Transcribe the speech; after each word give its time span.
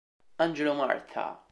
Angelo 0.39 0.73
Martha 0.73 1.37